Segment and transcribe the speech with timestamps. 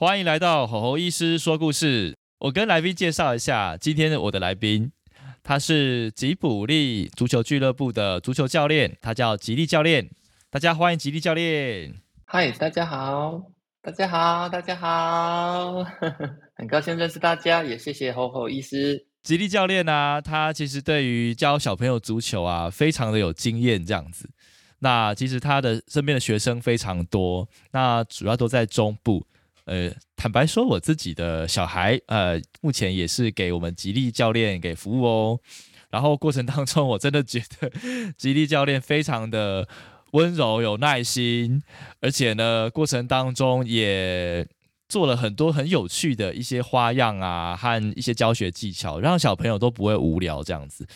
[0.00, 2.16] 欢迎来到吼吼医师说故事。
[2.38, 4.92] 我跟来宾介绍一下，今天的我的来宾，
[5.42, 10.08] 他是吉卜力足球俱乐部的足球教练，他叫吉利教练。
[10.50, 11.96] 大家欢迎吉利教练。
[12.26, 13.42] 嗨，大家好，
[13.82, 15.84] 大家好，大家好，
[16.54, 19.04] 很高兴认识大家，也谢谢吼吼医师。
[19.24, 24.30] 吉利教练呢，他其实对于教小朋友足球啊，非常的有经验，这样子。
[24.78, 29.26] 那其实他的身边的学生非常多，那主要都在中部。
[29.68, 35.40] 呃，坦白说，我自己的小孩，呃，目前也是给我们吉利教练给服务哦。
[35.90, 37.70] 然后过程当中，我真的觉得
[38.16, 39.68] 吉利教练非常的
[40.12, 41.62] 温柔、有耐心，
[42.00, 44.46] 而且呢，过程当中也。
[44.88, 50.86] 做了很多很有趣的一些花样啊，和一些教学技巧，让小朋友都不会无聊这样子。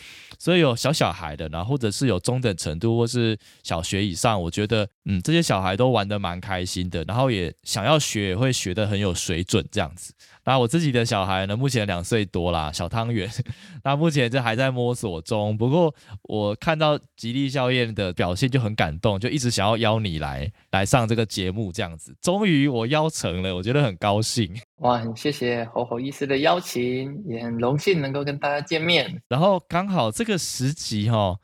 [0.43, 10.13] 所以有小小孩的，然后或者是有中等程度或是小学以上，我觉得嗯，这些小孩都玩得蛮开心的，然后也想要学，也会学得很有水准这样子。
[10.45, 13.31] 那我自己的小孩呢，目前两岁多啦，小汤圆。
[13.85, 22.17] 那目前这还在摸索中，不过我看到吉利教练的表现就很感动，就一直想要邀你来来上这个节目这样子。
[22.21, 24.53] 终于我邀成了，我觉得很高兴。
[24.79, 29.23] 哇，很谢谢侯侯医师的邀请，也很荣幸能够跟大家见面。
[29.29, 31.39] 然后刚好这个时集哈，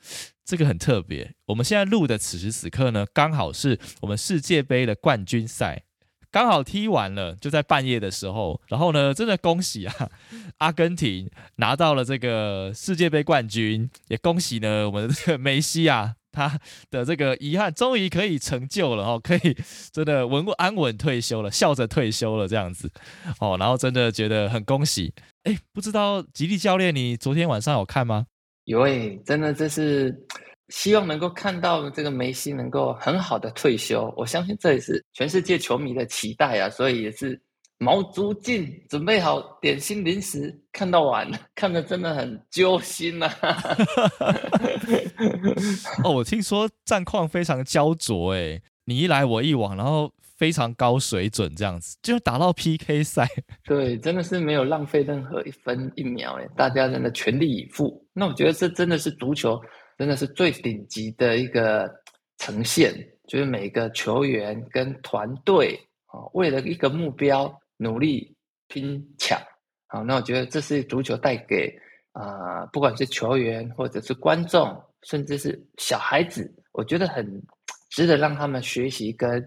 [0.44, 1.34] 这个很特别。
[1.46, 5.84] 我们现在录的此时此刻呢，刚好是我们世界杯的冠军赛。
[6.31, 9.95] 刚好踢完了，就在半夜的时候，然后呢，真的恭喜啊，
[10.59, 19.56] 阿根廷拿到了这个世界杯冠军，也恭喜呢我们的这个梅西啊， 他的这个遗憾终于可以成就了哦，可以
[19.91, 22.91] 真的稳安稳退休了，笑着退休了这样子
[23.41, 25.15] 哦，然后真的觉得很恭喜。
[25.44, 28.27] 哎，不知道吉利教练，你昨天晚上有看吗？
[28.65, 30.27] 有哎，真的这是。
[30.69, 37.41] 希望能够看到这个梅西能够很好的退休，我相信这也是全世界球迷的期待啊，所以也是
[37.79, 43.31] 毛足劲，准备好点心零食，看到完，看的真的很揪心呐。
[46.05, 53.27] 哦，我听说战况非常焦灼，哎，你一来我一往，然后非常高水准，这样子就打到 PK 赛。
[53.65, 58.06] 对，真的是没有浪费任何一分一秒，哎，大家真的全力以赴。
[58.12, 59.59] 那我觉得这真的是足球。
[59.98, 61.92] 真的是最顶级的一个
[62.38, 62.94] 呈现，
[63.26, 68.32] 就是每个球员跟团队啊，为了一个目标努力
[68.69, 69.37] 拼抢。
[69.88, 71.76] 好，那我觉得这是足球带给
[72.12, 77.42] 啊，不管是球员或者是观众，甚至是小孩子，我觉得很
[77.91, 79.44] 值得让他们学习跟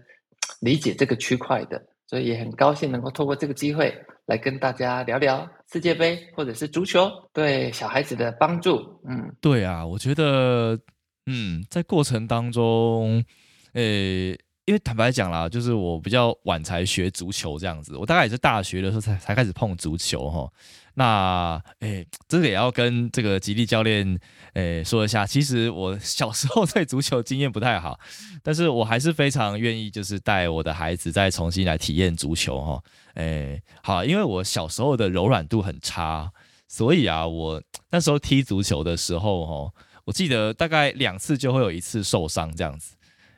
[0.60, 1.82] 理解这个区块的。
[2.12, 3.90] 所以也很高兴能够透过这个机会
[4.26, 9.00] 来跟大家聊聊世界杯或者是足球对小孩子的帮助。
[9.08, 10.78] 嗯，对啊，我觉得，
[11.24, 13.24] 嗯，在过程当中，
[13.72, 14.36] 呃。
[14.64, 20.48] 因为坦白讲啦，就是我比较晚才学足球这样子，我大概也是大学的时候才才开始碰足球哈。
[20.94, 24.18] 那诶，这个也要跟这个吉利教练
[24.54, 27.98] 诶说一下，其实我小时候对足球经验不太好，
[28.42, 32.82] 但是我还是非常愿意就是带我的孩子再重新来体验足球哈。
[33.14, 36.30] 诶，好，因为我小时候的柔软度很差，
[36.68, 39.72] 所以啊，我那时候踢足球的时候哈，
[40.04, 42.96] 我记得大概两次就会有一次受伤这样子。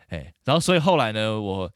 [0.09, 1.71] 哎，然后所以后来呢，我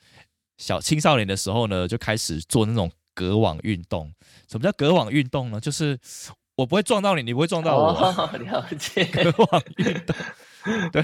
[0.57, 4.13] 小青少年的时候呢，就开始做那种隔网运动。
[4.49, 5.61] 什么叫隔网运动呢？
[5.61, 5.99] 就是
[6.55, 7.93] 我不会撞到你，你不会撞到我。
[8.39, 9.05] 了解。
[9.07, 10.17] 隔网运动，
[10.93, 11.03] 对，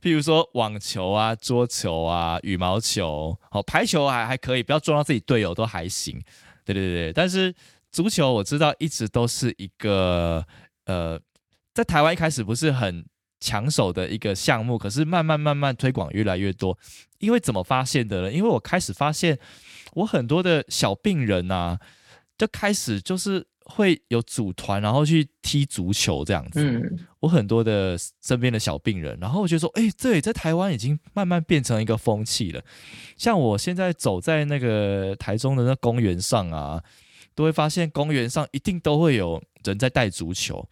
[0.00, 6.22] 譬如说网球啊、桌球啊、羽毛球，好，排球还还可以，不要撞到自己队友都还行。
[6.64, 7.52] 对对对，但是
[7.90, 10.46] 足球我知道一直都是一个
[10.84, 11.18] 呃，
[11.74, 13.04] 在台湾一开始不是很。
[13.42, 16.76] 抢手的一个项目，可是慢慢慢慢推广越来越多。
[17.20, 18.30] 因为怎么发现的呢？
[18.30, 19.38] 因为我开始发现，
[19.94, 21.78] 我很多的小病人啊，
[22.38, 26.62] 就开始就是会有组团，然后去踢足球这样子。
[26.62, 32.62] 嗯，我很多的身边的小病人，然后我就说，哎，对，在台湾已经慢慢变成一个风气了。
[33.16, 36.82] 像我现在走在那个台中的那公园上啊。
[37.32, 40.68] 都会发现公园上一定都会有人在带足球，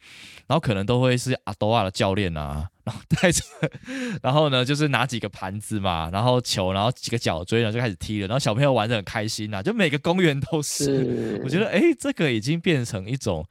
[0.47, 3.43] 然后可能都会是阿多亚的教练啊，然然后带着，
[4.23, 11.39] 然后呢就是拿几个盘子嘛，然后球，然后几个脚锥，然后就开始踢了，然后小朋友玩的很开心呐，就每个公园都是。
[11.45, 13.47] 我觉得哎，这个已经变成一种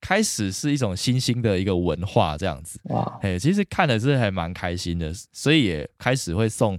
[0.00, 2.80] 开始是一种新兴的一个文化这样子。
[2.84, 6.78] 哇，哎，其实看了是还蛮开心的，所以也开始会送。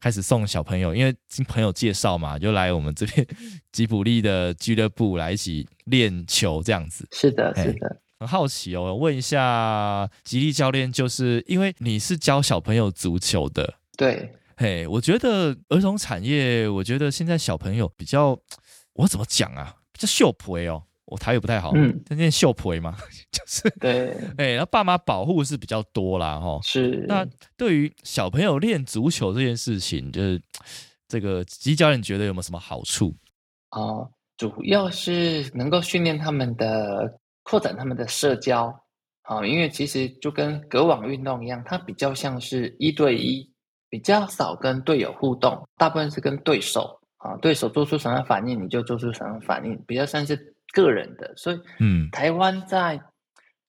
[0.00, 3.26] 开始送小朋友，因为经朋友介绍嘛，就来我们这边
[3.72, 7.04] 吉普力的俱乐部来一起练球，这样子。
[7.10, 8.00] 是的，是的。
[8.20, 14.34] 很好奇哦，问一下吉利教练，就是因为你是教小朋友足球的，对。
[14.56, 18.36] 嘿，我觉得儿童产业，我觉得现在小朋友比较，
[18.94, 19.76] 我怎么讲啊？
[19.92, 20.82] 比较秀婆哦。
[21.04, 22.94] 我台语不太好，嗯，在念秀婆嘛，
[23.32, 27.04] 就是对，哎，然后爸妈保护是比较多啦，哈，是。
[27.08, 27.26] 那
[27.56, 30.42] 对于小朋友练足球这件事情，就是
[31.06, 33.14] 这个吉教练觉得有没有什么好处？
[33.70, 38.66] 哦，主要是能够训练他们的扩展他们的社交，
[39.22, 43.48] 啊，因为其实就跟隔网运动一样，它比较像是一对一，
[43.88, 50.54] 比较少跟队友互动，大部分是跟对手，啊，对手做出什么反应你就做出什么反应，比较像是。
[50.74, 53.00] 个人的，所以，嗯，台湾在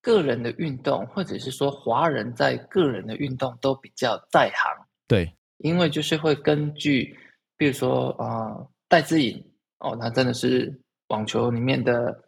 [0.01, 7.17] 个人的运动，或者是说华人在个人的运动都比较在行，对，因为就是会根据，
[7.55, 8.53] 比如说啊，
[8.89, 9.41] 戴志颖
[9.79, 10.77] 哦，他真的是
[11.07, 12.21] 网球里面的，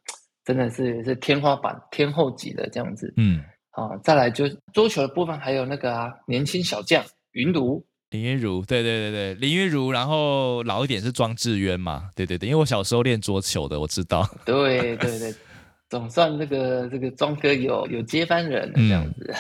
[0.44, 7.86] 真的是是天花板天后级的这样子，嗯，啊，再来就桌球的部分，还有那个啊，年轻小将云如。
[8.10, 14.28] 林云如，对对对对，林云如，然后老一点是庄智渊嘛，对对对，因为我小时候练桌球的，我知道。
[14.44, 15.34] 对对对，
[15.90, 19.34] 总算这个这个庄哥有有接班人这样子，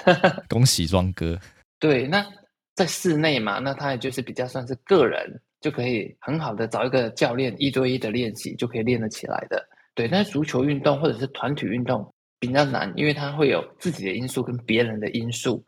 [0.47, 1.37] 恭喜庄哥。
[1.79, 2.25] 对，那
[2.73, 9.67] 在室内嘛，那他也就是比较算是个人，就可以很好的找一个教练一对一的练习，就可以练得起来的。
[9.95, 15.63] 对，但是足球运动或者是团体运动比较难，因为它会有自己的因素跟别人的因素。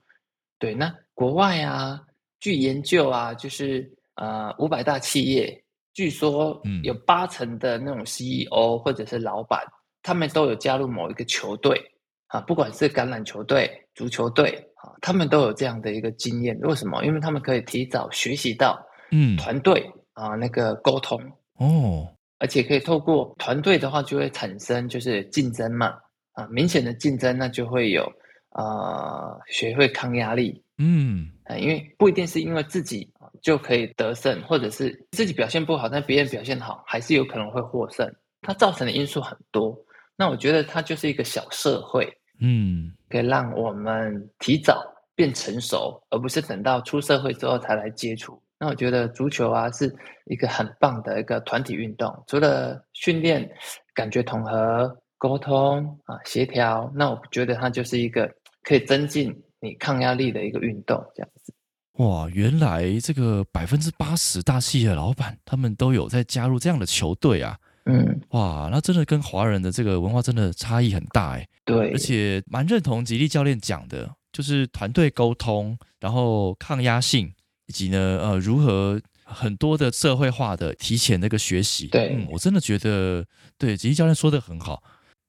[0.59, 1.99] 对，那国外啊。
[2.39, 9.65] 据研究啊，就是呃五百大企业，据说有八成的那种 CEO 或者是老板，
[10.01, 11.81] 他们都有加入某一个球队
[12.27, 16.59] 啊，不管是橄榄球队、足球队啊，他们都有这样的一个经验。
[16.63, 17.01] 为什么？
[17.05, 18.77] 因为他们可以提早学习到
[19.11, 21.17] 嗯团队啊那个沟通
[21.59, 25.95] 哦，而且可以透过团队的话，就会产生就是竞争嘛
[26.33, 28.03] 啊，明显的竞争，那就会有
[28.49, 30.61] 啊学会抗压力。
[30.77, 33.09] 嗯，因为不一定是因为自己
[33.41, 38.13] 就可以得胜，或者是自己表现不好，但别人表现好，还是有可能会获胜。
[38.41, 39.73] 它造成的因素很多。
[40.17, 42.11] 那我觉得它就是一个小社会，
[42.41, 44.83] 嗯，可以让我们提早
[45.15, 48.42] 变成熟，而不是等到出社会之后才来接触。
[48.63, 49.93] 那我觉得足球啊是
[50.27, 53.45] 一个很棒的一个团体运动，除了训练
[53.93, 58.33] 感觉统合、沟通啊协调，那我觉得它就是一个
[58.63, 59.37] 可以增进。
[59.59, 61.53] 你抗压力的一个运动，这样子。
[61.93, 67.57] 哇，原来这个百分之八十大企业老板他们都有在加入这样的球队啊。
[67.85, 71.45] 嗯，哇，那真的跟华人的这个文化真的差异很大哎。
[71.65, 77.33] 对，而且蛮认同吉利教练讲的，就是团队沟通，然后抗压性，以
[77.73, 81.87] 及呢，呃，如何很多的社会化的提前那个学习。
[81.87, 83.25] 对，我真的觉得
[83.57, 84.81] 对吉吉教练说的很好。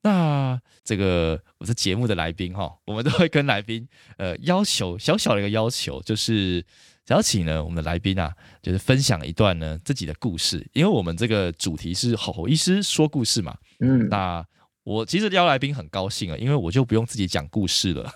[0.02, 3.88] 那这个我是节目的来宾哈，我们都会跟来宾
[4.18, 6.62] 呃要求小小的一个要求，就是
[7.08, 8.30] 邀请呢我们的来宾啊，
[8.60, 13.56] 就是分享一段呢自己的故事，因为我们这个主题是吼吼医师说故事嘛。
[13.80, 14.44] 嗯，那
[14.82, 18.12] 我其实邀来宾很高兴啊，因为我就不用自己讲故事了。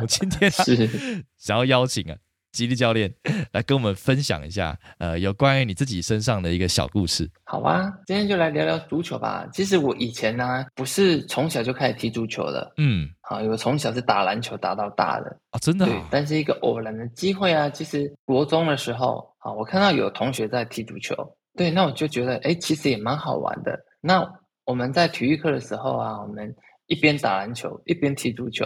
[0.00, 2.18] 我今天是想要邀请啊。
[2.52, 3.12] 吉利教练
[3.52, 7.28] 来跟我们分享一下，呃，有关于你自己身上的一个小故事。
[7.44, 9.46] 好啊，今天就来聊聊足球吧。
[9.52, 15.86] 其实我以前呢，不是从小就开始踢足球的，嗯，好，我从小是打篮球打到大的啊，真的。
[15.86, 21.14] 对，但是一个偶然的机会啊，其实国中的时候啊，我看到有同学在踢足球，
[21.56, 23.78] 对，那我就觉得，哎，其实也蛮好玩的。
[24.00, 24.30] 那
[24.64, 26.54] 我们在体育课的时候啊，我们
[26.86, 28.64] 一边打篮球一边踢足球。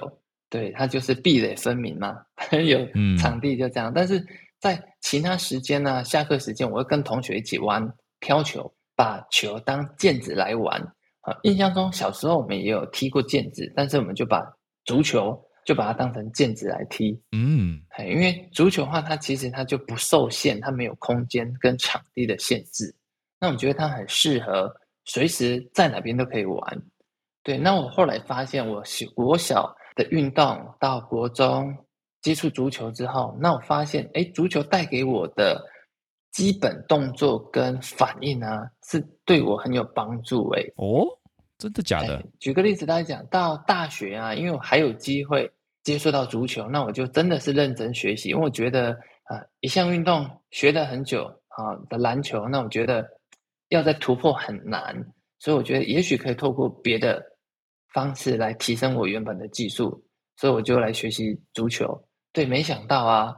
[0.49, 2.17] 对它就是壁垒分明嘛，
[2.67, 2.79] 有
[3.19, 3.93] 场地就这样。
[3.95, 4.25] 但是
[4.61, 7.87] 在其他时间呢，下课时间我会跟同学一起玩
[8.21, 10.81] 飘球，把球当毽子来玩。
[11.23, 14.41] 啊，印象中小时候我们也有踢过毽子，但是我们就把
[14.85, 17.21] 足球就把它当成毽子来踢。
[17.33, 22.95] 嗯，因为足球的话，它其实它就不受限，它没有空间跟场地的限制。
[23.41, 24.73] 那我觉得它很适合
[25.05, 26.83] 随时在哪边都可以玩。
[27.43, 29.77] 对，那我后来发现，我小我小。
[29.97, 31.77] 的运动到国中
[32.23, 35.61] 接触足球之后，那我发现，哎，足球带给我的
[36.31, 40.49] 基本动作跟反应啊，是对我很有帮助。
[40.51, 41.07] 哎，哦，
[41.59, 42.23] 真的假的？
[42.39, 45.51] 举个例子来讲，到大学啊，因为我还有机会
[45.83, 48.91] 接触到足球，那我就真的是认真学习，因为我觉得
[49.25, 53.09] 啊，一项运动学了很久啊的篮球，那我觉得
[53.71, 54.95] 要再突破很难，
[55.39, 57.25] 所以我觉得也许可以透过别的
[57.93, 60.03] 方式来提升我原本的技术，
[60.37, 61.99] 所以我就来学习足球。
[62.33, 63.35] 对，没想到啊，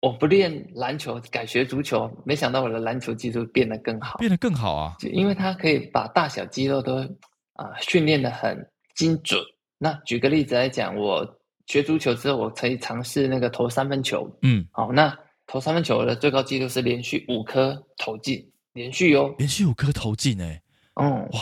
[0.00, 4.96] 我不练篮球，改学足球，没想到我的篮球技术变得更好，变得更好啊！
[4.98, 6.96] 就因为它可以把大小肌肉都
[7.52, 8.58] 啊训练的很
[8.96, 9.40] 精准。
[9.78, 11.24] 那举个例子来讲，我
[11.66, 14.28] 学足球之后，我可以尝试那个投三分球。
[14.42, 20.60] 嗯，好，那投三分球的最高纪录是连续五颗投进，连续哦，连续五颗投进哎，
[21.00, 21.40] 嗯，哇，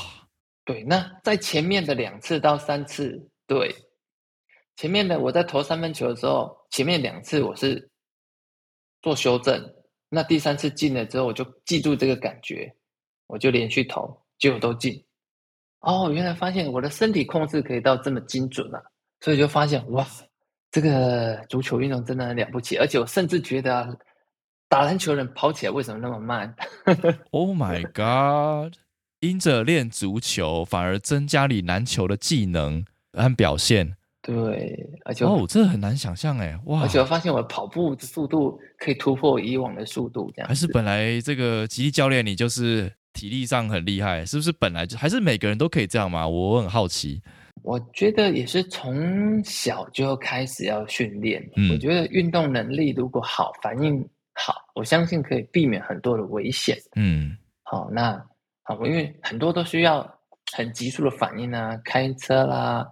[0.64, 3.74] 对，那在前面的两次到三次，对，
[4.76, 7.90] 前面的我在投三分球的时候，前面两次我是
[9.02, 9.74] 做修正，
[10.08, 12.72] 那第三次进了之后，我就记住这个感觉，
[13.26, 15.04] 我就连续投，结果都进。
[15.80, 18.82] 哦，原来发现我的身体控制可以到这么精准啊！
[19.20, 20.06] 所以就发现哇，
[20.70, 23.98] 这个足球运动真的很了不起，而且我甚至觉得，
[24.68, 26.54] 打篮球人跑起来为什么那么慢？
[27.32, 28.76] Oh my god！
[29.20, 33.96] 因着练足球，反而增加你篮球的技能和表现。
[34.22, 36.82] 对，而且哦，这很难想象哎，哇！
[36.82, 46.28] 而且我发现我跑步的速度可以突破以往的速度，这样还是本来这个吉利教练你就是体力上很厉害，是不是本来就还是每个人都可以这样吗？
[46.28, 47.22] 我很好奇。
[47.62, 51.42] 我觉得也是从小就开始要训练。
[51.56, 56.78] 嗯我觉得运动能力如果好，反应好，我相信可以避免很多的危险。
[56.96, 58.22] 嗯好，那
[58.70, 60.08] 好，因为很多都需要
[60.52, 62.86] 很急速的反应啊，开车啦，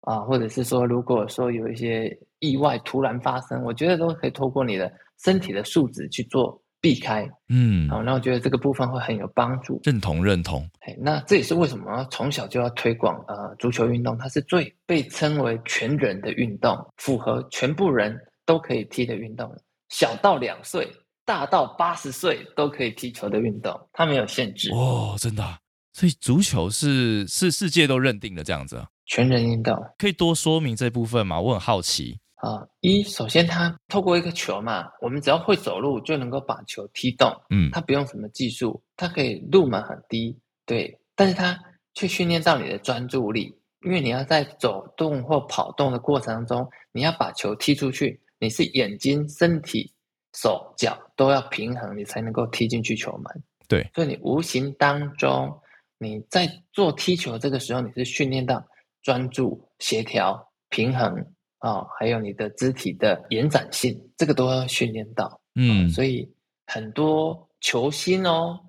[0.00, 4.90] 啊，或者是说，如果说有一些意外突然发生，我觉得都可以透过你的
[5.22, 7.28] 身体的素质去做避开。
[7.50, 9.78] 嗯，好，那我觉得这个部分会很有帮助。
[9.84, 10.66] 认同认同。
[10.80, 19.54] 嘿那这也是为什么从小就要推广呃足球运动，它是最被称为全人的运动，符合全部人都可以踢的运动，
[19.90, 20.88] 小到两岁，
[21.28, 25.58] 大到八十岁都可以踢球的运动，它没有限制，哦，真的啊、
[25.92, 31.38] 所以足球是是世界都认定的这样子啊，全人运动可以多说明这部分吗？
[31.38, 32.18] 我很好奇。
[32.36, 32.64] 啊。
[32.80, 41.58] 一，首先它透过一个球嘛，我们只要会走路就能够把球踢动，嗯它不用什么技术，它可以入门很低，对，但是它
[41.92, 43.54] 却训练到你的专注力，
[43.84, 49.92] 因为你要在走动或跑动的过程中，你要把球踢出去，你是眼睛、身体、
[50.40, 53.42] 手脚都要平衡，你才能够踢进去球门。
[53.66, 55.60] 对，所以你无形当中
[55.98, 58.64] 你在做踢球这个时候，你是训练到
[59.02, 61.26] 专注、协调、平衡
[61.58, 65.40] 啊、还有你的肢体的延展性，这个都要训练到。
[65.56, 66.32] 嗯，所以
[66.66, 68.60] 很多球星哦，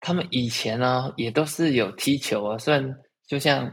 [0.00, 3.66] 他们以前呢也都是有踢球啊，虽然就像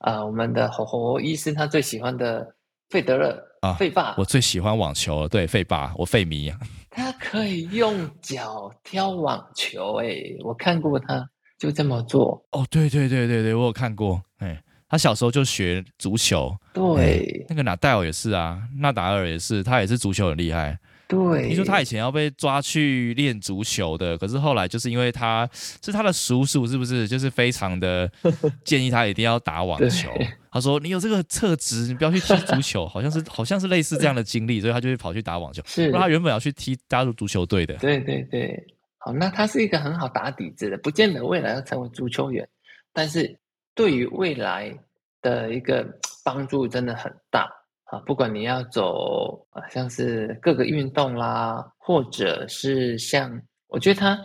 [0.00, 2.54] 啊、呃我们的吼吼医生他最喜欢的
[2.90, 6.58] 费德勒啊费霸，我最喜欢网球了，对，费霸，我费迷啊。
[6.90, 20.78] 他可以用脚挑网球，诶，我看过他就这么做，哦，对对对对对，我有看过，哎，他小时候就学足球，对那个纳戴尔也是啊，纳达尔也是，他也是足球很厉害。
[21.06, 28.10] 对，听说他以前要被抓去练足球的，可是后来就是因为他是他的叔叔，是不是就是非常的
[28.64, 30.08] 建议他一定要打网 球？
[30.50, 35.62] 他说你有这个特质，你不要去踢足球， 好像是好像是类似这样的经历， 所以他就会跑去打网球。
[35.66, 37.74] 是他原本要去踢加入足球队的。
[37.76, 38.60] 对对对，
[38.98, 42.48] 好，那他是一个很好打底子的，不见得未来要成为足球员，
[42.92, 43.38] 但是
[43.74, 44.76] 对于未来
[45.22, 45.86] 的一个
[46.24, 47.48] 帮助真的很大
[47.84, 47.98] 啊！
[48.06, 53.30] 不管你要走啊，像是各个运动啦，或者是像
[53.68, 54.18] 我觉得他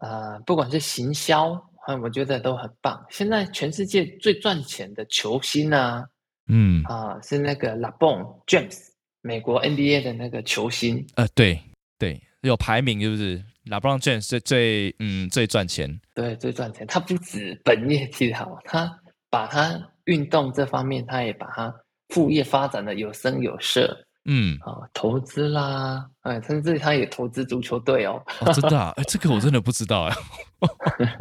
[0.00, 1.52] 呃，不管是行销
[1.86, 3.04] 啊，我觉得都很棒。
[3.10, 6.04] 现在全世界最赚钱的球星啊
[6.48, 8.76] 嗯，啊，是那个 LeBron James，
[9.22, 11.06] 美国 NBA 的那个球星。
[11.14, 11.60] 呃，对
[11.98, 16.00] 对，有排名是不是？LeBron James 最最嗯最赚钱。
[16.14, 16.86] 对，最赚钱。
[16.86, 18.98] 他不止本业踢得好，他
[19.30, 21.74] 把他运动这方面，他也把他
[22.08, 28.20] 副业发展的有声有色嗯，啊，投资啦，哎，甚至他也投资足球队哦。
[28.40, 30.16] 哦，真的啊，哎，这个我真的不知道哎。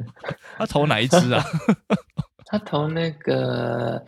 [0.57, 1.43] 他投哪一支啊
[2.47, 4.01] 他投那个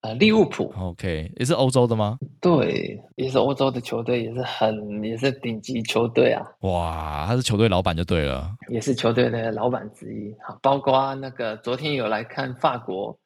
[0.00, 2.18] 呃利物浦，？OK，也是欧洲的吗？
[2.40, 8.50] 对，也是欧洲的球队，也是很也是顶级球队啊，哇，他是球队老板就对了。
[8.70, 10.34] 也是球队的老板之一。
[10.46, 13.18] 好，包括那个昨天有来看法国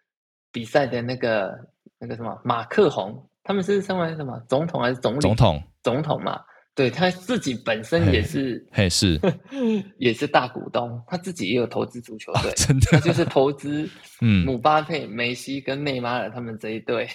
[0.51, 1.53] 比赛的那个
[1.99, 5.21] 那个什么马克宏，他们是身为什么总统还是总理？
[5.21, 6.41] 总统，总统嘛，
[6.79, 9.21] 对他自己本身也是，嘿是，
[9.99, 13.91] 也是大股东，他自己也有投资足球队，真的，他就是投资
[14.23, 17.09] 嗯，姆巴佩、梅西跟内马尔他们这一队，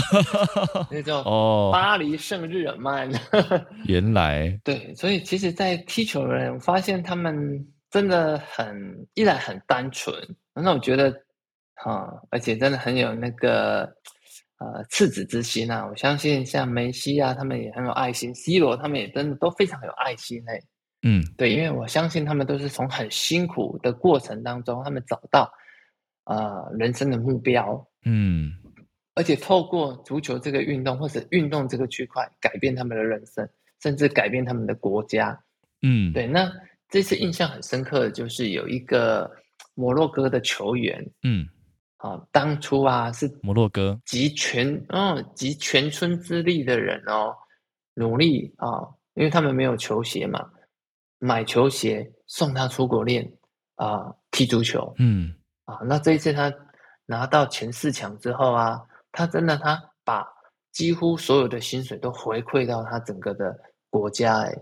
[0.90, 3.10] 那叫哦，巴黎圣日耳曼。
[3.86, 10.16] 原来，对，所以其实，在踢球的人，我发现他们真的很依然很单纯，
[10.54, 11.12] 那我觉得，
[11.74, 13.86] 哈、而且真的很有那个
[14.72, 15.86] 呃赤子之心啊。
[15.86, 20.60] 我相信像梅西啊，他们也很有爱心，C 罗他们也真的都非常有爱心哎、
[21.02, 25.52] 嗯对，因为我相信他们都是从很辛苦的过程当中，他们找到
[26.24, 28.52] 呃人生的目标，嗯
[29.14, 33.48] 而且透过足球这个运动或者运动这个区块，改变他们的人生，
[33.80, 35.38] 甚至改变他们的国家。
[35.82, 36.50] 嗯，对，那
[36.88, 39.30] 这次印象很深刻的就是有一个
[39.74, 41.46] 摩洛哥的球员嗯，
[42.04, 47.34] 啊，当初啊是摩洛哥，集全嗯集全村之力的人哦，
[47.94, 48.68] 努力啊，
[49.14, 50.50] 因为他们没有球鞋嘛，
[51.18, 53.32] 买球鞋送他出国练
[53.76, 55.34] 啊踢足球嗯
[55.64, 55.78] 啊。
[55.84, 56.52] 那这一次他
[57.06, 60.26] 拿到前四强之后啊，他真的他把
[60.72, 63.58] 几乎所有的薪水都回馈到他整个的
[63.88, 64.54] 国家，哎，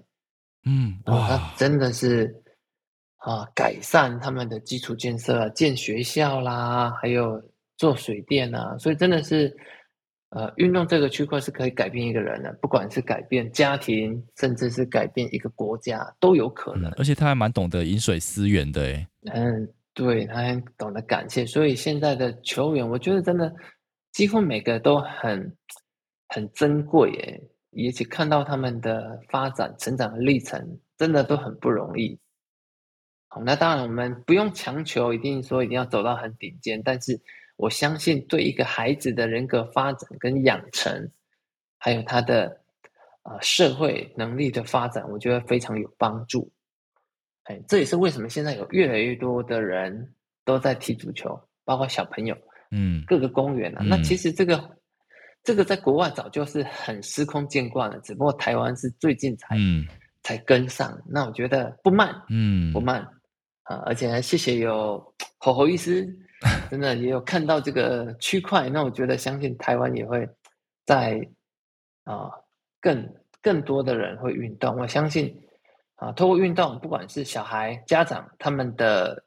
[0.65, 2.42] 嗯，哇，哇他，真的是
[3.23, 7.41] 啊，改善他们的基础建设啊，建学校啦，还有
[7.76, 9.57] 做水电啊，所以真的是，
[10.31, 16.95] 呃，运动这个区块是可以改变一个人的，不管是改变家庭，甚至是改变一个国家，都有可能嗯。
[16.99, 23.55] 而且他还蛮懂得饮水思源的，哎，嗯，对，他很懂得感谢，所以现在的球员，我觉得真的
[24.11, 25.57] 几乎每个都很
[26.29, 30.61] 很珍贵耶，也且看到他们的发展、成长的历程，
[30.99, 32.19] 真的都很不容易。
[33.35, 37.19] 好，那当然我们不用强求，一定说一定要走到很顶尖，但是
[37.57, 41.11] 我相信对一个孩子的人格发展跟养成，
[41.79, 42.61] 还有他的
[43.23, 46.53] 呃社会能力的发展，我觉得非常有帮助。
[47.45, 50.12] 哎，这也是为什么现在有越来越多的人
[50.45, 52.37] 都在踢足球，包括小朋友，
[52.71, 53.83] 嗯各个公园啊。
[53.83, 54.62] 那嗯其实这个
[55.43, 59.87] 这个在国外早就是很司空见惯了，只不过台湾是最近才、嗯
[60.23, 60.97] 才跟上。
[61.05, 63.05] 那我觉得不慢嗯不，慢
[63.73, 65.02] 啊，而且还谢谢有
[65.38, 66.07] 吼吼医师，
[66.70, 68.68] 真的也有看到这个区块。
[68.68, 70.29] 那我觉得相信台湾也会
[70.85, 71.27] 在
[72.05, 72.31] 啊
[72.81, 74.79] 更更多的人会运动。
[74.79, 75.35] 我相信
[75.97, 79.25] 啊，透过运动，不管是小孩、家长，他们的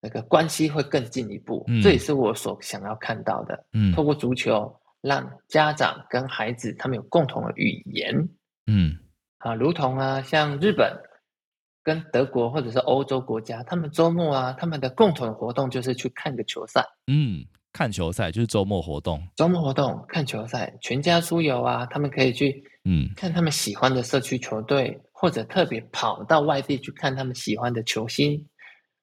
[0.00, 1.64] 那个关系会更进一步。
[1.68, 3.64] 嗯这也是我所想要看到的。
[3.72, 8.28] 嗯透过足球，让家长跟孩子他们有共同的语言。
[8.66, 8.96] 嗯
[9.38, 10.90] 啊，如同啊，像日本
[11.86, 16.84] 跟德国或者是欧洲国家，他们周末啊，他们的共同的活动就是去看个球赛。
[17.06, 28.44] 嗯，看球赛就是周末活动，周末活动看球赛，全家出游啊，他们可以去嗯看他们喜欢的社区球队，或者特别跑到外地去看他们喜欢的球星。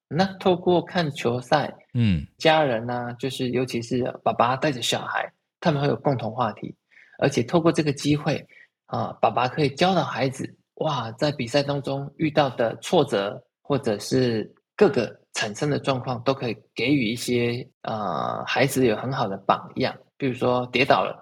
[0.09, 6.75] 那透过看球赛，嗯家人呢、就是尤其是爸爸带着小孩，他们会有共同话题，
[7.19, 8.45] 而且透过这个机会
[8.87, 21.15] 啊，爸爸可以教导孩子，哇，在比赛当中遇到的挫折，或者是各个产生的状况，都可以给予一些呃孩子有很好的榜样，比如说跌倒了，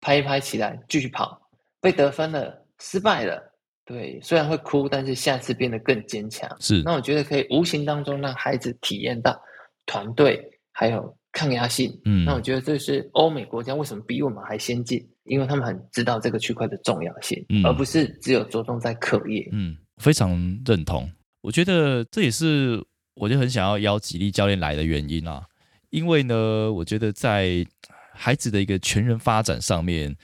[0.00, 1.40] 拍一拍起来继续跑，
[1.80, 3.42] 被得分了，失败了。
[3.84, 6.48] 对，虽然会哭，但是下次变得更坚强。
[6.60, 9.36] 是那我觉得可以无形当中让孩子体验到
[9.84, 10.40] 团队
[10.72, 11.92] 还有抗压性。
[12.04, 19.48] 嗯那我觉得这是欧美国家为什么比我们还先进，因为他们很知道这个区块的重要性，嗯而不是只有着重在课业。
[19.52, 20.30] 嗯，非常
[20.64, 21.10] 认同。
[21.40, 22.80] 我觉得这也是
[23.14, 25.42] 我就很想要邀吉利教练来的原因啊，
[25.90, 27.66] 因为呢，我觉得在
[28.14, 30.14] 孩子的一个全人发展上面，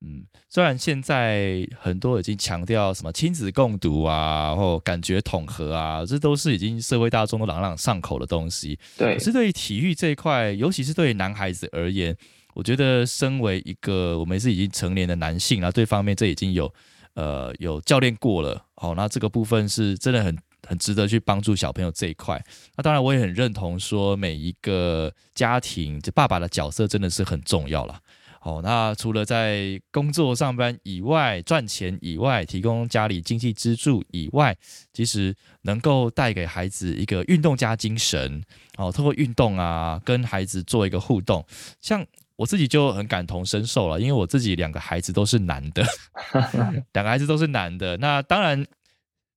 [0.00, 8.78] 嗯，虽然现在很多已经强调什么亲子共读啊，或感觉统合啊，这都是已经社会大众都朗朗上口的东西。
[8.96, 12.16] 对可，是对于体育这一块，尤其是对于男孩子而言，
[12.54, 16.72] 我觉得身为一个我们是已经成年的男性啊，对方面这已经有
[17.14, 22.40] 呃有教练过了，好、那这个部分是真的很很值得去帮助小朋友这一块。
[22.76, 28.00] 那当然，我也很认同说每一个家庭，这爸爸的角色真的是很重要啦。
[28.48, 34.56] 好，那除了在工作上班以外赚钱以外，提供家里经济支柱以外，
[34.90, 38.42] 其实能够带给孩子一个运动加精神，
[38.78, 41.44] 哦，通过运动啊，跟孩子做一个互动，
[41.82, 42.02] 像
[42.36, 45.84] 我自己就很感同身受了，因为我自己两个孩子都是男的，
[46.94, 48.66] 两个孩子都是男的，那当然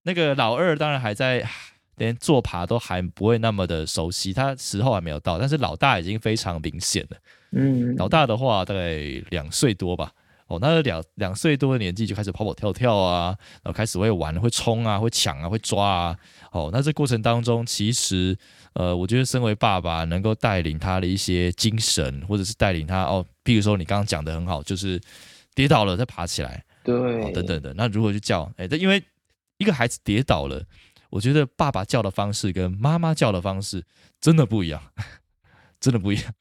[0.03, 1.45] 那个老二当然还在。
[1.97, 7.17] 连坐爬都还不会那么的熟悉，他时候还没有到，但是老大已经非常明显了。
[7.51, 8.97] 嗯，老大的话大概
[9.29, 10.11] 两岁多吧，
[10.47, 16.17] 哦，那两两岁多的年纪就开始跑跑跳跳啊，然后开始会玩、会冲啊、会抢啊、会抓啊。
[16.51, 18.37] 哦，那这过程当中，其实
[18.73, 24.99] 呃，我觉得身为爸爸能够带领他的一些精神，或者是带领他哦，譬如说你刚刚讲的很好，就是
[25.55, 27.73] 跌倒了再爬起来，对，等等的。
[27.73, 28.51] 那如何去叫？
[28.57, 29.01] 哎，这因为
[29.57, 30.63] 一个孩子跌倒了，
[31.09, 33.83] 我觉得爸爸叫的方式跟妈妈叫的方式
[34.19, 34.81] 真的不一样，
[35.79, 36.33] 真的不一样。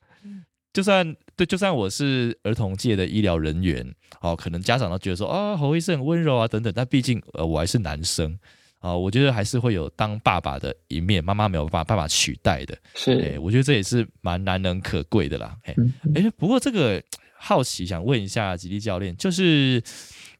[0.72, 6.72] 就算对，就算我是儿童界的医疗人员，哦，可能家长都觉得说啊，侯医生很温柔啊，等等。
[6.74, 8.38] 但毕竟呃，我还是男生
[8.78, 12.78] 啊，我觉得还是会有当爸爸的一面，妈妈没有办法办法取代的。
[12.94, 15.56] 是，哎，我觉得这也是蛮难能可贵的啦。
[15.64, 15.74] 哎，
[16.14, 17.02] 哎，不过这个
[17.34, 19.82] 好奇想问一下吉利教练，就是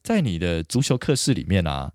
[0.03, 1.93] 在你的足球课室里面啊，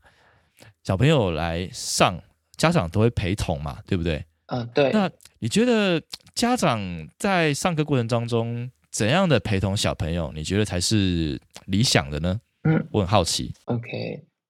[0.83, 2.21] 小朋友来上，
[2.57, 4.25] 家长都会陪同嘛，对不对？
[4.47, 4.91] 嗯，对。
[4.91, 6.01] 那你觉得
[6.35, 6.81] 家长
[7.17, 12.41] 在上课过程当中怎样的陪同小朋友，你觉得才是理想的呢？
[12.63, 13.53] 嗯，我很好奇。
[13.65, 13.87] OK，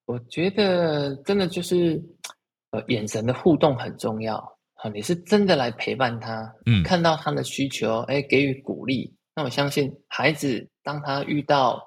[0.08, 2.02] 我觉得真的就是
[2.72, 4.38] 呃，眼神的互动很重要。
[4.76, 9.16] 啊，你是真的来陪伴他，嗯，看到他的需求，哎，给予鼓励。
[9.36, 11.80] 那我相信孩子当他遇到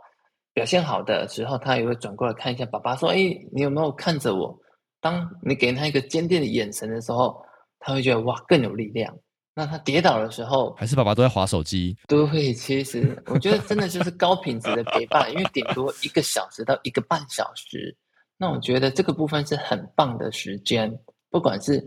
[0.54, 3.16] 表现好的时候，他也会转过来看一下爸爸，说：“哎，
[3.52, 4.56] 你有没有看着我？”
[5.02, 7.44] 当你给他一个坚定的眼神的时候。
[7.80, 9.16] 他会觉得哇更有力量。
[9.58, 11.96] 那他跌倒的时候，还是爸爸都在划手机？
[12.06, 17.92] 对，其实我觉得真的就是高品质的陪伴，因为顶多一个小时到一个半小时。
[18.36, 20.88] 那我觉得这个部分是很棒的时间，
[21.28, 21.84] 不管是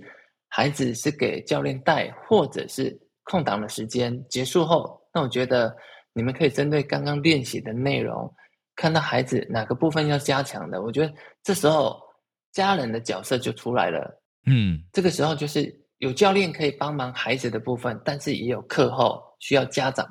[0.50, 5.74] 孩子是给教练带，或者是空档的时间结束后，那我觉得
[6.12, 8.30] 你们可以针对刚刚练习的内容，
[8.76, 11.98] 看到孩子哪个部分要加强的，我觉得这时候
[12.52, 14.22] 家人的角色就出来了。
[14.46, 15.80] 嗯，这个时候就是。
[16.02, 20.08] 有教练可以帮忙孩子的部分，但是也有课后需要家长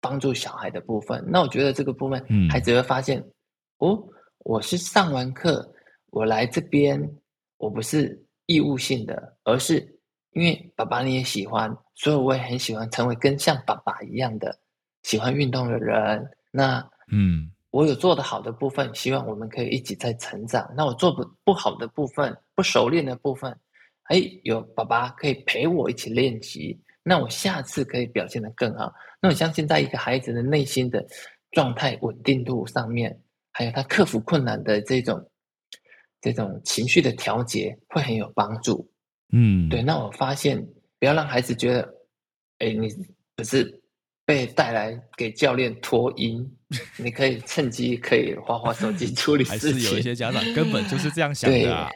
[0.00, 1.22] 帮助小孩的部分。
[1.26, 3.20] 那我觉得这个部分，孩子会发现，
[3.78, 4.00] 哦，
[4.44, 5.68] 我是上完课，
[6.10, 6.96] 我来这边，
[7.56, 9.80] 我不是义务性的，而是
[10.30, 14.56] 因为爸爸你也喜欢，所以我也很喜欢成为跟像爸爸一样的
[15.02, 16.24] 喜欢运动的人。
[16.52, 20.72] 那嗯，我有做的好的部分，希望我们可以一起在成长。
[20.76, 23.58] 那我做不不好的部分，不熟练的部分。
[24.04, 28.92] 哎，有爸爸可以陪我一起练习，那我下次可以表现得更好。
[29.20, 31.06] 那我相信，在一个孩子的内心的
[31.52, 33.16] 状态稳定度上面，
[33.52, 35.30] 还有他克服困难的这种
[36.20, 38.90] 这种情绪的调节，会很有帮助。
[39.32, 39.80] 嗯，对。
[39.80, 40.60] 那我发现，
[40.98, 41.94] 不要让孩子觉得，
[42.58, 42.88] 哎，你
[43.36, 43.80] 不是
[44.26, 46.44] 被带来给教练拖音，
[46.96, 49.72] 你可以趁机可以花花手机 处理事情。
[49.72, 51.90] 还是有一些家长根本就是这样想的啊。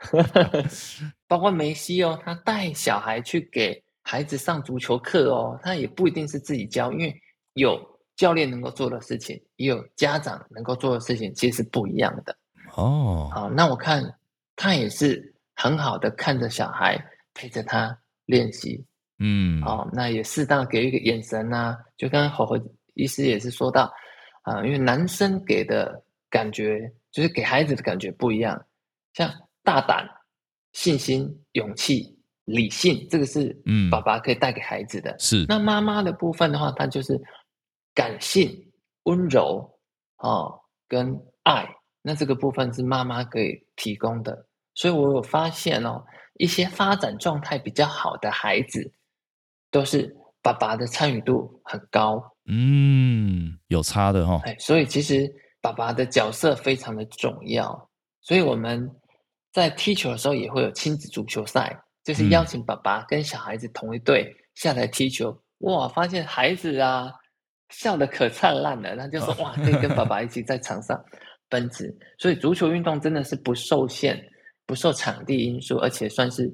[1.28, 7.14] 包括梅西哦，他带小孩去给孩子上足球课哦，他也不一定是自己教，因为
[7.54, 7.78] 有
[8.16, 12.36] 教练能够做的事情，也有家长能够做的事情，其实是不一样的
[12.74, 13.28] 哦。
[13.32, 14.02] 好，那我看
[14.56, 16.98] 他也是很好的看着小孩，
[17.34, 18.84] 陪着他练习，
[19.18, 22.56] 嗯，好，那也适当给一个眼神呐，就刚刚侯侯
[22.94, 23.92] 医师也是说到
[24.42, 28.60] 啊，因为男生给的感觉就是给孩子的感觉不一样。
[29.12, 29.30] 像
[29.62, 30.08] 大胆、
[30.72, 35.14] 信心、勇气、理性，这个是嗯，爸爸可以带给孩子的。
[35.18, 37.20] 是那妈妈的部分的话，她就是
[37.94, 38.72] 感性、
[39.04, 39.78] 温柔
[40.18, 41.68] 哦，跟爱。
[42.02, 44.46] 那这个部分是妈妈可以提供的。
[44.74, 46.02] 所以我有发现哦，
[46.38, 48.92] 一些发展状态比较好的孩子，
[49.70, 52.36] 都是爸爸的参与度很高。
[52.46, 54.40] 嗯，有差的哈。
[54.44, 57.90] 哎，所以其实爸爸的角色非常的重要。
[58.22, 58.90] 所以我们
[59.52, 65.36] 在踢球的时候也会有亲子足球赛，就是邀请爸爸跟小孩子同一队下来踢球。
[65.58, 67.10] 哇，发现孩子啊
[67.70, 70.98] 笑得可灿烂了，他就说哇，可以跟爸 爸一起在场上
[71.48, 71.94] 奔驰。
[72.18, 74.20] 所以足球运动真的是不受限、
[74.66, 76.48] 不受场地因素，而且算是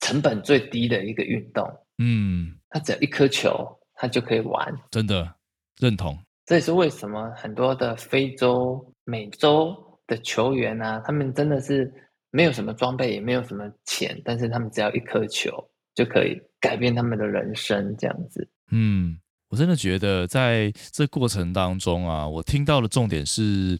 [0.00, 1.64] 成本最低的一个运动。
[1.98, 4.74] 嗯，他只要一颗球，他就可以玩。
[4.90, 5.32] 真的
[5.78, 6.18] 认同。
[6.46, 9.91] 这也是为什么很多的非洲、美洲。
[10.12, 11.90] 的球员啊，他们真的是
[12.30, 15.50] 没有什么装备，也没有什么钱，但是他们只要一颗球
[15.94, 18.46] 就可以改变他们的人生，这样子。
[18.70, 23.78] 嗯，我真的觉得在这过程当中啊，我听到的重点是，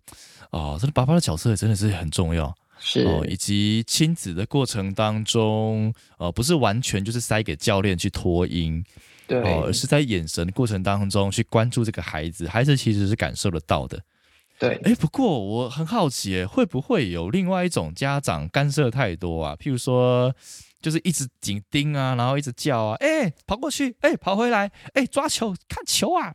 [0.50, 8.82] 哦，这个爸爸的角色真的是很重要，是哦，以及亲子的过程当中，呃，不是完全就是塞给教练去脱音，
[9.26, 14.02] 对，而是在眼神过程当中去关注这个孩子，孩子其实是感受得到的。
[14.62, 19.56] 对，哎，不过我很好奇，会不会有另外一种家长干涉太多啊？
[19.56, 20.34] 譬如说。
[20.82, 26.34] 就是一直紧盯啊，然后一直叫啊，哎，跑过去，哎，跑回来，哎，抓球，看球啊！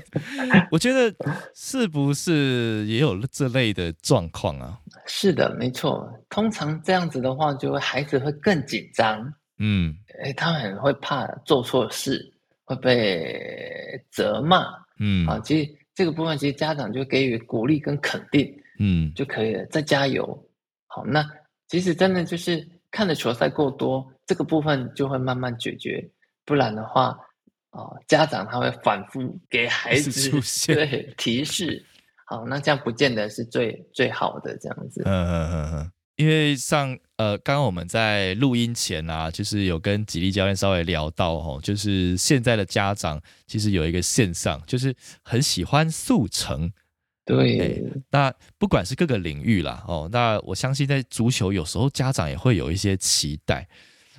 [0.70, 1.10] 我觉得
[1.54, 4.78] 是不是也有这类的状况啊？
[5.06, 6.06] 是的，没错。
[6.28, 12.30] 通常这样子的话，就会孩子会更紧张，嗯，哎，他很会怕做错事
[12.64, 14.66] 会被责骂，
[14.98, 20.48] 嗯，啊，其实这个部分其实家长就给予鼓励跟肯定，嗯，就可以了，再加油。
[20.86, 21.22] 好，那
[21.68, 22.66] 其实真的就是。
[22.92, 26.10] 看的球赛过多，这个部分就会慢慢解决。
[26.44, 27.16] 不然的话，
[27.70, 30.28] 啊，家长他会反复给孩子
[30.74, 31.84] 对提示。
[32.26, 35.02] 好，那这样不见得是最最好的这样子。
[35.04, 35.92] 嗯嗯嗯嗯。
[36.20, 46.70] 因为上呃，刚刚我们在录音前啊，就是有跟吉利教练稍微聊到哦，就是现在的家长其实有一个现象，就是很喜欢速成。
[47.24, 53.66] 对，那不管是各个领域啦，哦，那我相信在足球有时候家长也会有一些期待，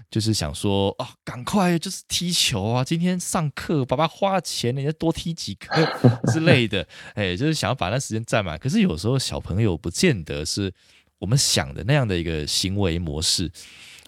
[0.09, 5.85] 就是想说啊，赶快就是踢球啊，今天上课爸爸花了钱，你再多踢几颗
[6.31, 8.57] 之类的， 哎，就是想要把那时间占满。
[8.57, 10.73] 可是有时候小朋友不见得是
[11.21, 13.49] 我们想的那样的一个行为模式，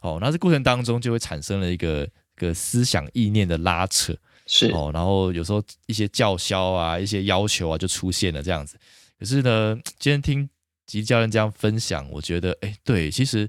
[0.02, 4.14] 哦，那这过程当中就会产生了一个个思想意念的拉扯。
[4.46, 8.78] 是哦，然后有时候一些叫嚣啊、一些要求啊就出现了这样子。
[9.18, 10.50] 可是呢，今天听
[10.86, 13.48] 吉教练这样分享，我觉得，哎，对，其实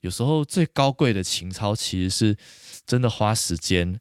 [0.00, 2.36] 有时候最高贵的情操，其实是
[2.84, 4.00] 真的花时间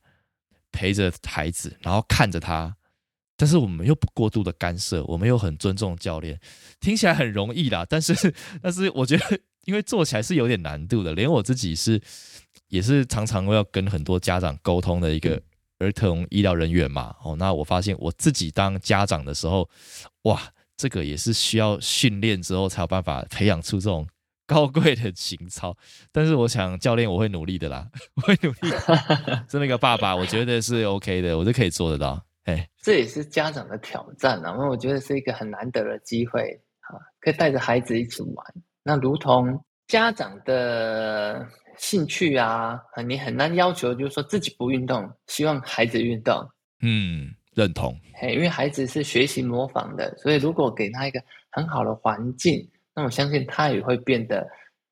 [0.72, 2.76] 陪着孩子，然后看着他，
[3.42, 6.40] 但是我们又不过度的干涉，我们又很尊重教练，
[6.80, 7.84] 听起来很容易啦。
[7.90, 8.14] 但是，
[8.62, 12.00] 但是我觉得，因为做起来是有点难度的，连我自己是
[12.68, 15.42] 也是常常要跟很多家长沟通的一个。
[15.80, 19.68] 儿童医疗人员嘛，哦，那我发现我自己当家长的时候，
[20.26, 20.40] 哇，
[20.78, 24.08] 这个也是需要训练之后才有办法培养出这种
[24.46, 25.76] 高贵的情操。
[26.12, 28.72] 但是我想教练我会努力的啦，我会努力。
[29.50, 32.24] 真的一个爸爸，我觉得是 OK 的，我就可以做得到。
[32.46, 38.46] 哎，这也是家长的挑战啊，因为我觉得是一个很难得的机会啊，可以带着孩子一起玩。
[38.84, 41.48] 那如同家长的。
[41.78, 46.38] 兴趣啊，你很难要求，就是说自己不运动，希望孩子运动。
[46.82, 47.98] 嗯，认同。
[48.14, 54.42] 嘿，因为孩子是学习模仿的，所以如果给他一个很好的环境，那我相信他也会变得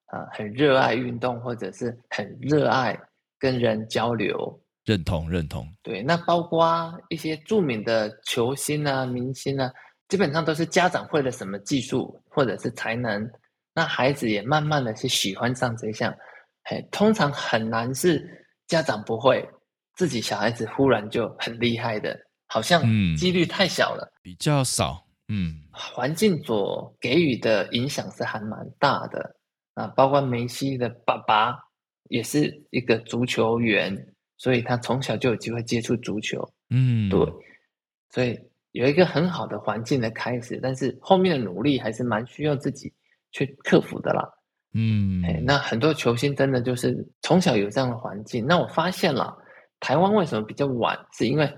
[0.05, 2.97] 啊很热爱运动，或者是很热爱
[3.37, 4.59] 跟人交流。
[4.89, 5.71] 认同，认同。
[5.83, 9.71] 对，那包括一些著名的球星啊、明星啊，
[10.07, 13.29] 基本上都是家长会了什么技术或者是才能，
[13.75, 16.11] 那孩子也慢慢的去喜欢上这项。
[16.89, 18.19] 通常很难是
[18.65, 19.47] 家长不会，
[19.95, 22.81] 自己小孩子忽然就很厉害的，好像
[23.15, 25.05] 几率太小了，比较少。
[25.27, 29.35] 嗯，环境所给予的影响是还蛮大的
[29.75, 31.55] 啊，包括梅西的爸爸
[32.09, 33.95] 也是一个足球员，
[34.39, 36.51] 所以他从小就有机会接触足球。
[36.71, 37.19] 嗯，对，
[38.09, 38.39] 所以
[38.71, 42.91] 有一个很好的环境的开始，但是后面的努力还是蛮需要自己
[43.31, 44.27] 去克服的啦。
[44.73, 48.45] 嗯，哎，那很多球星真的就是从小有这样的环境。
[48.47, 49.35] 那我发现了，
[49.79, 50.97] 台湾为什么比较晚？
[51.11, 51.51] 是因为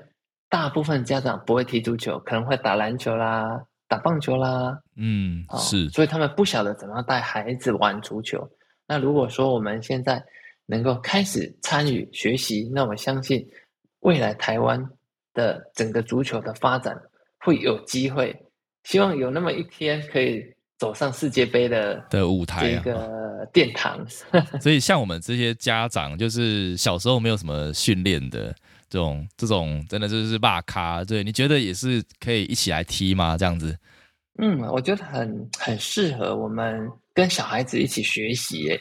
[0.50, 4.82] 大部分家长不会踢足球，可能会打篮球啦、打棒球啦。
[4.96, 8.50] 嗯，是，所以他们不晓得怎么样带孩子玩足球。
[8.88, 10.24] 那如果说我们现在
[10.66, 13.48] 能够开始参与学习，那我相信
[14.00, 14.90] 未来台湾
[15.34, 17.00] 的整个足球的发展
[17.40, 18.36] 会有机会。
[18.84, 20.44] 希望有那么一天可以。
[20.82, 24.04] 走上世界杯的的舞台，一个殿堂。
[24.60, 28.52] 所以，像我们这些家长，就是小时候没有什么训练的
[28.90, 31.04] 这种，这种真的就是霸咖。
[31.04, 33.38] 对，你觉得也是可以一起来踢吗？
[33.38, 33.78] 这样子？
[34.40, 38.76] 嗯，我觉得很很适合我们跟小孩子一起学习。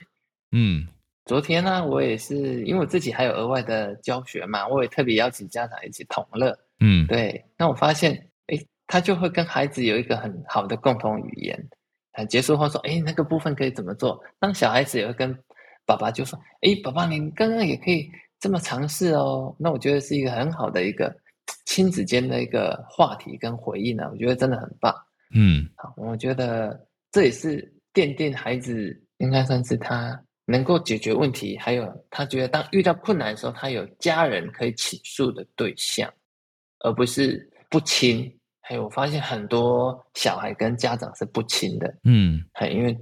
[0.53, 0.89] 嗯，
[1.31, 6.59] 昨天呢，我也是因为我自己还有额外的教学嘛，我也特别邀请家长一起同乐。
[6.81, 7.41] 嗯，对。
[7.57, 8.13] 那我发现，
[8.49, 11.69] 哎，他就会跟孩子有一个很好的共同语言。
[12.29, 15.33] 结束后说：“哎，那个部分可以怎么做？”当小孩子也会跟
[15.87, 21.15] 爸爸就说：“哎，爸爸，你刚刚也可以这么尝试哦。”那我觉得是一个很好的一个
[21.65, 24.09] 亲子间的一个话题跟回应呢。
[24.11, 24.93] 我觉得真的很棒。
[25.33, 36.13] 嗯，好，我觉得这也是奠定孩子应该算是他能够解决问题，还有他觉得当遇到困难的时候，他有家人可以倾诉的对象，
[36.81, 38.37] 而不是不亲。
[38.61, 42.97] 还有，我发现很多小孩跟家长是不亲的，嗯，很因为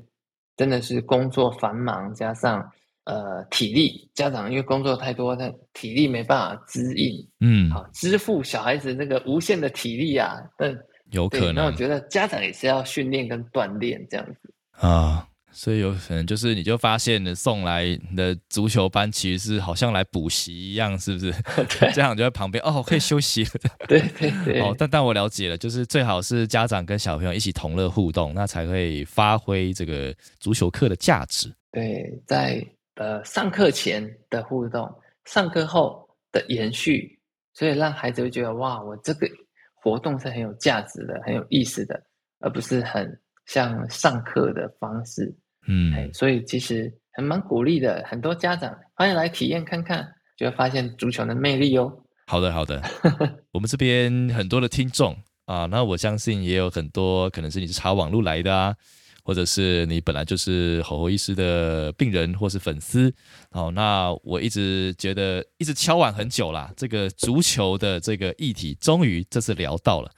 [0.57, 2.71] 真的是工作繁忙，加上
[3.05, 10.75] 呃体力，家长因为工作太多，他体力没办法支应，嗯，好支付小孩子那个无限的体力啊，但
[11.11, 11.55] 有可能。
[11.55, 15.27] 那我觉得家长也是要训练跟锻炼这样子啊。
[15.51, 21.33] 所以有可能就是你就发现送来的足球班其实是好像来补习一样，是不是？
[21.93, 23.45] 家长就在旁边哦，可以休息。
[23.89, 24.61] 对对对。
[24.61, 31.53] 哦，但但我了解了，就是最好是家长跟小朋友一起同乐互动，那才会发挥这个足球课的价值。
[31.73, 34.89] 对，在呃上课前的互动，
[35.25, 37.19] 上课后的延续，
[37.55, 39.29] 所以让孩子会觉得哇，我这个
[39.75, 42.01] 活动是很有价值的，很有意思的，
[42.41, 43.21] 而不是很。
[43.49, 45.35] 像上课的方式，
[45.67, 48.05] 嗯，所以其实还蛮鼓励的。
[48.07, 50.07] 很多家长欢迎来体验看看，
[50.37, 51.91] 就会发现足球的魅力哦。
[52.27, 52.83] 好的，好的。
[53.53, 58.77] 我们这边很多的听众啊，那我相信也有很多可能是你是查网络来的啊，
[59.25, 63.11] 或者是你本来就是吼吼医师的病人或是粉丝。
[63.51, 70.11] 好，那我一直觉得一直敲碗很久啦，这个足球的这个议题，终于这次聊到了。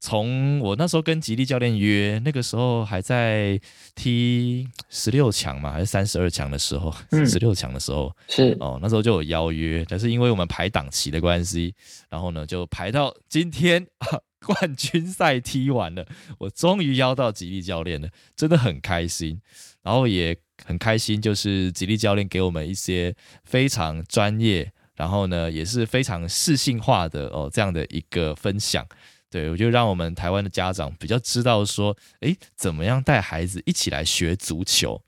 [0.00, 3.60] 从我那时候跟吉利教练约，那个时候还在
[3.96, 6.94] 踢十六强嘛，还是三十二强的时候，
[7.26, 11.74] 十六强的时候是哦，那时候就有邀约，但是因为我们排档期的关系，
[12.08, 16.06] 然后呢就排到今天啊， 冠军赛踢完了，
[16.38, 19.40] 我终于邀到吉利教练了，真的很开心，
[19.82, 28.86] 然后也很开心，就是吉利教练给我们一些非常专业，然后呢也是非常适性化的哦这样的一个分享。
[29.30, 35.02] 对，我就让我们台湾的家长比较知道说，哎，怎么样带孩子一起来学足球，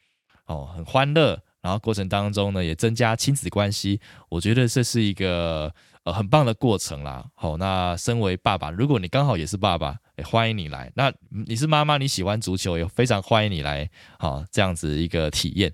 [0.45, 5.73] 哦，很欢乐，然后过程当中呢，也增加亲子关系，我觉得这是一个
[6.05, 7.25] 呃很棒的过程啦。
[7.35, 11.11] 好，那身为爸爸，如果你刚好也是爸爸，也欢迎你来；那
[11.47, 15.73] 你是妈妈，你喜欢足球，也非常欢迎你来，好，这样子一个体验。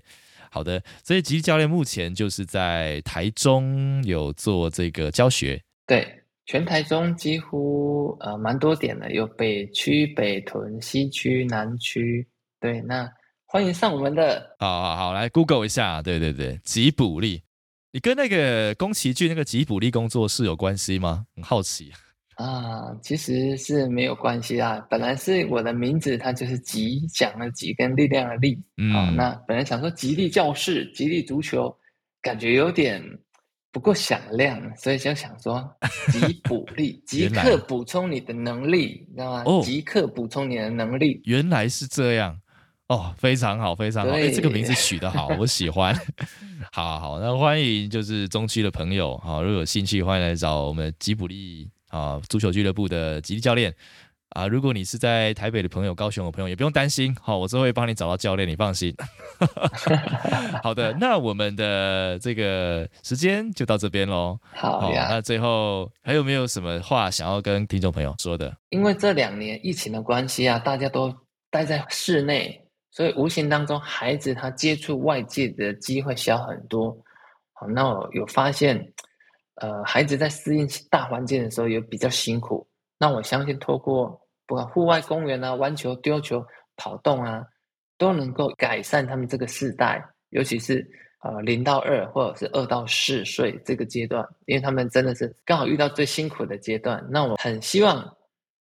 [0.49, 6.23] 好的，所以吉吉教练目前就是在台中有做这个教学，对。
[6.47, 12.25] 全台中几乎呃蛮多点的，有北区、北屯、西区、南区。
[12.61, 13.07] 对，那
[13.45, 14.55] 欢迎上我们的。
[14.57, 16.01] 好好好，来 Google 一下。
[16.01, 17.43] 对对对，吉卜力，
[17.91, 21.25] 你跟那个宫崎骏那个吉卜力工作室有关系吗？
[21.35, 21.91] 很好奇。
[22.35, 24.79] 啊，其实是没有关系啊。
[24.89, 28.57] 本来是我的名字，它就是吉祥的吉跟力量的力。
[28.77, 29.13] 嗯。
[29.17, 31.77] 那本来想说吉利教室、吉利足球，
[32.21, 33.03] 感觉有点。
[33.71, 35.69] 不够响亮，所以就想说，
[36.11, 39.43] 即补力，即刻补充你的能力，你知道吗？
[39.45, 41.21] 哦，即刻补充你的能力。
[41.25, 42.39] 原来是这样，
[42.87, 44.11] 哦，非常好，非常好。
[44.13, 45.93] 哎，这个名字取得好，我喜欢。
[46.71, 53.73] 好好，那欢迎就是中区的朋友，好，如果有兴趣，欢迎来找我们吉普力啊足球俱乐部的吉利教练。
[54.29, 58.93] 啊，如果你是在台北的朋友、高雄的朋友，也不用担心，好，我都会帮你找到教练，你放心。
[60.61, 64.37] 好的，那我们的这个时间就到这边喽。
[64.53, 68.55] 好呀，那最后还有没有什么话想要跟听众朋友说的？
[68.69, 71.11] 因为这两年疫情的关系啊，大家都
[71.49, 72.61] 待在室内，
[72.91, 76.95] 所以无形当中孩子他接触外界的机会小很多。
[77.53, 78.77] 好，那我有发现，
[79.55, 82.67] 呃，孩子在适应大环境的时候也比较辛苦。
[82.97, 87.45] 那我相信，透过不管户外公园啊、玩球、丢球、跑动啊，
[87.97, 90.85] 都能够改善他们这个世代，尤其是
[91.21, 97.05] 呃零到二或者是二到四岁这个阶段，因为他们真的是刚好遇到最辛苦的阶段。
[97.09, 98.15] 那我很希望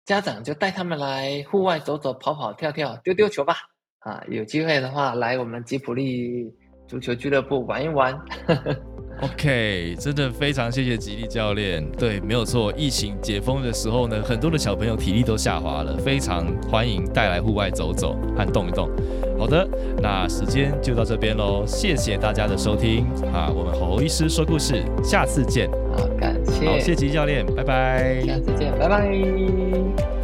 [0.06, 3.56] 家长就带他们来户外走走、跑跑跳跳、丢丢球吧。
[4.00, 6.50] 啊，有机会的话来我们吉普力
[6.88, 8.18] 足球俱乐部玩一玩。
[8.48, 8.76] 呵 呵
[9.22, 11.86] OK，真的非常谢谢吉利教练。
[11.98, 12.72] 对，没有错。
[12.78, 18.90] 疫情解封的时候呢，很多的小朋友体力都下滑了，非常欢迎带来户外走走和动一动。
[19.38, 19.68] 好的，
[20.02, 23.52] 那时间就到这边喽，谢谢大家的收听啊！
[23.54, 25.70] 我们侯医师说故事，下次见。
[25.98, 28.22] 好，感谢，好，谢吉利教练，拜拜。
[28.26, 30.19] 下次见，拜拜。